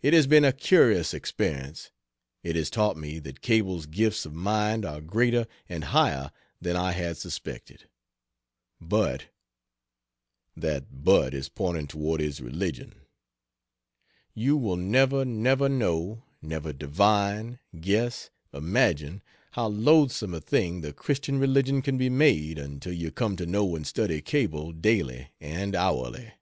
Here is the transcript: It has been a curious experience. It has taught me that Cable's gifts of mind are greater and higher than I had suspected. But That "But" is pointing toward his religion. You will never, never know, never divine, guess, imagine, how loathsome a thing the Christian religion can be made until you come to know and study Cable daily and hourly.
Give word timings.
It 0.00 0.12
has 0.12 0.26
been 0.26 0.44
a 0.44 0.52
curious 0.52 1.14
experience. 1.14 1.92
It 2.42 2.56
has 2.56 2.68
taught 2.68 2.96
me 2.96 3.20
that 3.20 3.42
Cable's 3.42 3.86
gifts 3.86 4.26
of 4.26 4.34
mind 4.34 4.84
are 4.84 5.00
greater 5.00 5.46
and 5.68 5.84
higher 5.84 6.32
than 6.60 6.74
I 6.74 6.90
had 6.90 7.16
suspected. 7.16 7.88
But 8.80 9.26
That 10.56 11.04
"But" 11.04 11.32
is 11.32 11.48
pointing 11.48 11.86
toward 11.86 12.20
his 12.20 12.40
religion. 12.40 13.02
You 14.34 14.56
will 14.56 14.74
never, 14.76 15.24
never 15.24 15.68
know, 15.68 16.24
never 16.42 16.72
divine, 16.72 17.60
guess, 17.80 18.30
imagine, 18.52 19.22
how 19.52 19.68
loathsome 19.68 20.34
a 20.34 20.40
thing 20.40 20.80
the 20.80 20.92
Christian 20.92 21.38
religion 21.38 21.82
can 21.82 21.96
be 21.96 22.10
made 22.10 22.58
until 22.58 22.94
you 22.94 23.12
come 23.12 23.36
to 23.36 23.46
know 23.46 23.76
and 23.76 23.86
study 23.86 24.20
Cable 24.22 24.72
daily 24.72 25.28
and 25.40 25.76
hourly. 25.76 26.32